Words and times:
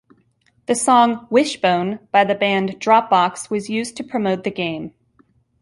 The 0.65 0.73
song 0.73 1.27
"Wishbone" 1.29 1.99
by 2.11 2.23
the 2.23 2.33
band 2.33 2.79
Dropbox 2.79 3.51
was 3.51 3.69
used 3.69 3.95
to 3.97 4.03
promote 4.03 4.43
the 4.43 4.49
game. 4.49 4.95